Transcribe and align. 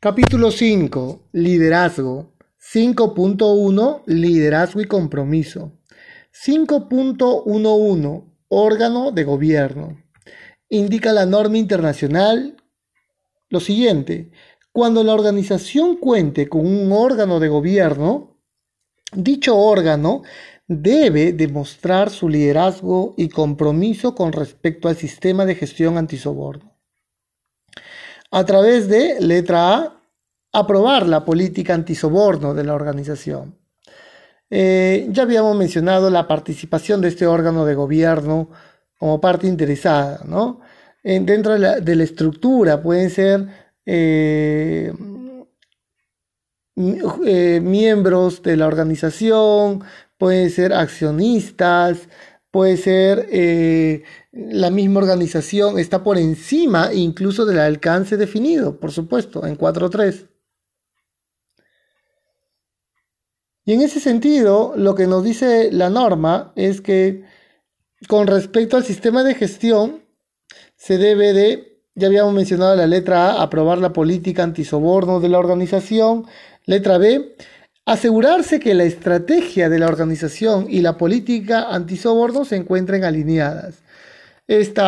Capítulo 0.00 0.52
5. 0.52 1.22
Liderazgo. 1.32 2.32
5.1. 2.72 4.02
Liderazgo 4.06 4.80
y 4.80 4.84
compromiso. 4.84 5.72
5.11. 6.32 8.24
Órgano 8.46 9.10
de 9.10 9.24
gobierno. 9.24 10.00
Indica 10.68 11.12
la 11.12 11.26
norma 11.26 11.58
internacional 11.58 12.62
lo 13.48 13.58
siguiente. 13.58 14.30
Cuando 14.70 15.02
la 15.02 15.14
organización 15.14 15.96
cuente 15.96 16.48
con 16.48 16.64
un 16.64 16.92
órgano 16.92 17.40
de 17.40 17.48
gobierno, 17.48 18.38
dicho 19.12 19.56
órgano 19.56 20.22
debe 20.68 21.32
demostrar 21.32 22.10
su 22.10 22.28
liderazgo 22.28 23.14
y 23.18 23.30
compromiso 23.30 24.14
con 24.14 24.32
respecto 24.32 24.86
al 24.86 24.94
sistema 24.94 25.44
de 25.44 25.56
gestión 25.56 25.98
antisoborno. 25.98 26.77
A 28.30 28.44
través 28.44 28.88
de, 28.88 29.20
letra 29.20 29.74
A, 29.74 30.02
aprobar 30.52 31.06
la 31.06 31.24
política 31.24 31.74
antisoborno 31.74 32.54
de 32.54 32.64
la 32.64 32.74
organización. 32.74 33.56
Eh, 34.50 35.06
ya 35.10 35.22
habíamos 35.24 35.56
mencionado 35.56 36.08
la 36.10 36.26
participación 36.26 37.00
de 37.00 37.08
este 37.08 37.26
órgano 37.26 37.64
de 37.64 37.74
gobierno 37.74 38.50
como 38.98 39.20
parte 39.20 39.46
interesada, 39.46 40.22
¿no? 40.24 40.60
dentro 41.02 41.52
de 41.58 41.96
la, 41.96 42.04
estructura 42.04 42.82
pueden 42.82 43.08
ser 43.08 43.46
eh, 43.86 44.92
eh, 47.24 47.60
miembros 47.60 48.42
de 48.42 48.56
la 48.56 48.66
organización, 48.66 49.82
pueden 50.16 50.50
ser 50.50 50.72
accionistas, 50.72 52.08
puede 52.50 52.76
ser 52.76 53.28
eh, 53.30 54.02
la 54.32 54.70
misma 54.70 55.00
organización, 55.00 55.78
está 55.78 56.02
por 56.02 56.18
encima 56.18 56.92
incluso 56.92 57.44
del 57.44 57.58
alcance 57.58 58.16
definido, 58.16 58.78
por 58.80 58.92
supuesto, 58.92 59.46
en 59.46 59.56
4.3. 59.56 60.28
Y 63.64 63.74
en 63.74 63.82
ese 63.82 64.00
sentido, 64.00 64.72
lo 64.76 64.94
que 64.94 65.06
nos 65.06 65.22
dice 65.22 65.70
la 65.70 65.90
norma 65.90 66.52
es 66.56 66.80
que 66.80 67.24
con 68.06 68.26
respecto 68.26 68.76
al 68.76 68.84
sistema 68.84 69.24
de 69.24 69.34
gestión, 69.34 70.04
se 70.76 70.96
debe 70.96 71.32
de, 71.32 71.82
ya 71.94 72.06
habíamos 72.06 72.32
mencionado 72.32 72.76
la 72.76 72.86
letra 72.86 73.32
A, 73.32 73.42
aprobar 73.42 73.78
la 73.78 73.92
política 73.92 74.44
antisoborno 74.44 75.20
de 75.20 75.28
la 75.28 75.38
organización, 75.38 76.26
letra 76.64 76.98
B, 76.98 77.34
asegurarse 77.88 78.60
que 78.60 78.74
la 78.74 78.84
estrategia 78.84 79.70
de 79.70 79.78
la 79.78 79.86
organización 79.86 80.66
y 80.68 80.82
la 80.82 80.98
política 80.98 81.70
antisoborno 81.70 82.44
se 82.44 82.56
encuentren 82.56 83.02
alineadas. 83.02 83.76
Este 84.46 84.82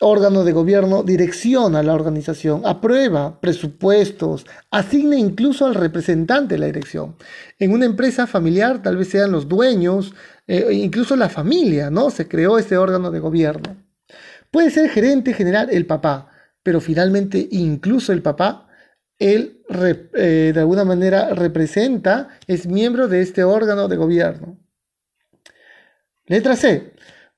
órgano 0.00 0.42
de 0.42 0.52
gobierno 0.52 1.02
direcciona 1.02 1.82
la 1.82 1.92
organización, 1.92 2.62
aprueba 2.64 3.38
presupuestos, 3.42 4.46
asigna 4.70 5.16
incluso 5.16 5.66
al 5.66 5.74
representante 5.74 6.54
de 6.54 6.60
la 6.60 6.66
dirección. 6.66 7.16
En 7.58 7.72
una 7.72 7.84
empresa 7.84 8.26
familiar 8.26 8.80
tal 8.82 8.96
vez 8.96 9.08
sean 9.08 9.30
los 9.30 9.46
dueños, 9.46 10.14
eh, 10.46 10.66
incluso 10.72 11.14
la 11.14 11.28
familia, 11.28 11.90
¿no? 11.90 12.08
Se 12.08 12.26
creó 12.26 12.56
este 12.56 12.78
órgano 12.78 13.10
de 13.10 13.20
gobierno. 13.20 13.76
Puede 14.50 14.70
ser 14.70 14.88
gerente 14.88 15.34
general 15.34 15.68
el 15.70 15.84
papá, 15.84 16.30
pero 16.62 16.80
finalmente 16.80 17.48
incluso 17.50 18.14
el 18.14 18.22
papá 18.22 18.67
él 19.18 19.62
eh, 20.14 20.52
de 20.54 20.60
alguna 20.60 20.84
manera 20.84 21.34
representa, 21.34 22.28
es 22.46 22.66
miembro 22.66 23.08
de 23.08 23.20
este 23.20 23.44
órgano 23.44 23.88
de 23.88 23.96
gobierno. 23.96 24.58
Letra 26.26 26.56
C. 26.56 26.92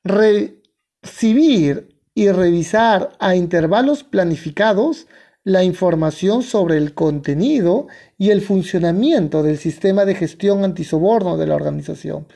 Recibir 0.05 1.89
y 2.15 2.31
revisar 2.31 3.11
a 3.19 3.35
intervalos 3.35 4.05
planificados 4.05 5.07
la 5.43 5.65
información 5.65 6.43
sobre 6.43 6.77
el 6.77 6.93
contenido 6.93 7.87
y 8.19 8.31
el 8.31 8.43
funcionamiento 8.43 9.43
del 9.43 9.57
sistema 9.59 10.05
de 10.05 10.15
gestión 10.15 10.65
antisoborno 10.65 11.39
de 11.39 11.47
la 11.47 11.55
organización. 11.55 12.27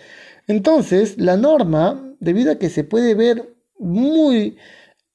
Entonces, 0.46 1.18
la 1.18 1.36
norma, 1.36 2.14
debido 2.20 2.52
a 2.52 2.56
que 2.56 2.70
se 2.70 2.84
puede 2.84 3.14
ver 3.14 3.54
muy 3.78 4.56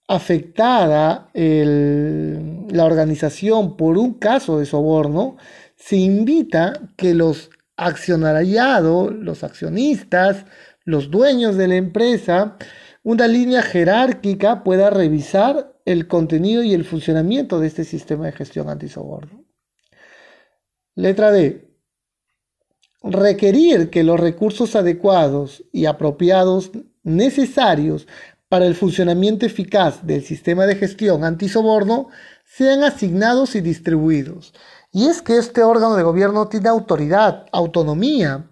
afectada 0.09 1.29
la 1.35 2.83
organización 2.83 3.77
por 3.77 3.99
un 3.99 4.15
caso 4.15 4.57
de 4.57 4.65
soborno, 4.65 5.37
se 5.75 5.97
invita 5.97 6.73
que 6.97 7.13
los 7.13 7.51
accionariados, 7.77 9.13
los 9.13 9.43
accionistas, 9.43 10.45
los 10.83 11.11
dueños 11.11 11.57
de 11.57 11.67
la 11.67 11.75
empresa, 11.75 12.57
una 13.03 13.27
línea 13.27 13.61
jerárquica 13.61 14.63
pueda 14.63 14.89
revisar 14.89 15.75
el 15.85 16.07
contenido 16.07 16.63
y 16.63 16.73
el 16.73 16.85
funcionamiento 16.85 17.59
de 17.59 17.67
este 17.67 17.83
sistema 17.83 18.25
de 18.25 18.31
gestión 18.31 18.67
antisoborno. 18.67 19.45
Letra 20.95 21.31
D. 21.31 21.69
Requerir 23.03 23.91
que 23.91 24.03
los 24.03 24.19
recursos 24.19 24.75
adecuados 24.75 25.63
y 25.71 25.85
apropiados 25.85 26.71
necesarios 27.03 28.07
para 28.49 28.65
el 28.65 28.75
funcionamiento 28.75 29.45
eficaz 29.45 30.05
del 30.05 30.23
sistema 30.23 30.65
de 30.65 30.75
gestión 30.75 31.23
antisoborno 31.23 32.09
sean 32.43 32.83
asignados 32.83 33.55
y 33.55 33.61
distribuidos. 33.61 34.53
Y 34.91 35.05
es 35.05 35.21
que 35.21 35.37
este 35.37 35.63
órgano 35.63 35.95
de 35.95 36.03
gobierno 36.03 36.47
tiene 36.47 36.67
autoridad, 36.67 37.45
autonomía, 37.51 38.49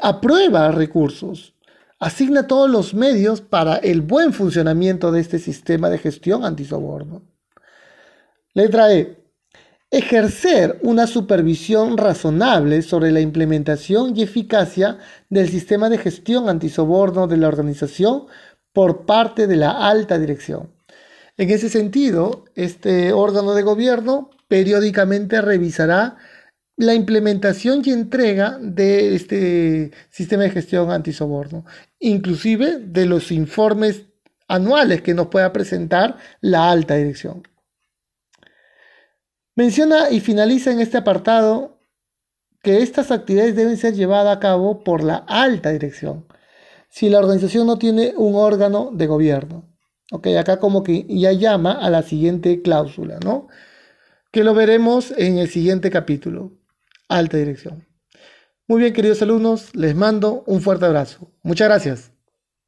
aprueba 0.00 0.70
recursos, 0.70 1.54
asigna 1.98 2.46
todos 2.46 2.70
los 2.70 2.94
medios 2.94 3.40
para 3.40 3.76
el 3.76 4.02
buen 4.02 4.32
funcionamiento 4.32 5.10
de 5.10 5.20
este 5.20 5.40
sistema 5.40 5.90
de 5.90 5.98
gestión 5.98 6.44
antisoborno. 6.44 7.22
Letra 8.54 8.92
E. 8.94 9.18
Ejercer 9.90 10.78
una 10.82 11.06
supervisión 11.06 11.98
razonable 11.98 12.80
sobre 12.80 13.10
la 13.10 13.20
implementación 13.20 14.16
y 14.16 14.22
eficacia 14.22 14.98
del 15.28 15.50
sistema 15.50 15.90
de 15.90 15.98
gestión 15.98 16.48
antisoborno 16.48 17.26
de 17.26 17.36
la 17.36 17.48
organización 17.48 18.26
por 18.72 19.06
parte 19.06 19.46
de 19.46 19.56
la 19.56 19.88
alta 19.88 20.18
dirección. 20.18 20.72
En 21.36 21.50
ese 21.50 21.68
sentido, 21.68 22.44
este 22.54 23.12
órgano 23.12 23.54
de 23.54 23.62
gobierno 23.62 24.30
periódicamente 24.48 25.40
revisará 25.40 26.16
la 26.76 26.94
implementación 26.94 27.82
y 27.84 27.90
entrega 27.90 28.58
de 28.60 29.14
este 29.14 29.92
sistema 30.10 30.44
de 30.44 30.50
gestión 30.50 30.90
antisoborno, 30.90 31.64
inclusive 31.98 32.78
de 32.78 33.06
los 33.06 33.30
informes 33.30 34.06
anuales 34.48 35.02
que 35.02 35.14
nos 35.14 35.28
pueda 35.28 35.52
presentar 35.52 36.16
la 36.40 36.70
alta 36.70 36.96
dirección. 36.96 37.42
Menciona 39.54 40.10
y 40.10 40.20
finaliza 40.20 40.72
en 40.72 40.80
este 40.80 40.98
apartado 40.98 41.78
que 42.62 42.82
estas 42.82 43.10
actividades 43.10 43.56
deben 43.56 43.76
ser 43.76 43.94
llevadas 43.94 44.36
a 44.36 44.40
cabo 44.40 44.82
por 44.82 45.02
la 45.02 45.16
alta 45.16 45.70
dirección, 45.70 46.26
si 46.92 47.08
la 47.08 47.20
organización 47.20 47.66
no 47.66 47.78
tiene 47.78 48.12
un 48.18 48.34
órgano 48.34 48.90
de 48.92 49.06
gobierno. 49.06 49.64
Ok, 50.10 50.26
acá 50.38 50.58
como 50.58 50.82
que 50.82 51.06
ya 51.08 51.32
llama 51.32 51.72
a 51.72 51.88
la 51.88 52.02
siguiente 52.02 52.60
cláusula, 52.60 53.18
¿no? 53.24 53.48
Que 54.30 54.44
lo 54.44 54.52
veremos 54.52 55.10
en 55.16 55.38
el 55.38 55.48
siguiente 55.48 55.90
capítulo. 55.90 56.52
Alta 57.08 57.38
dirección. 57.38 57.88
Muy 58.68 58.82
bien, 58.82 58.92
queridos 58.92 59.22
alumnos, 59.22 59.74
les 59.74 59.94
mando 59.96 60.44
un 60.46 60.60
fuerte 60.60 60.84
abrazo. 60.84 61.32
Muchas 61.42 61.68
gracias. 61.68 62.11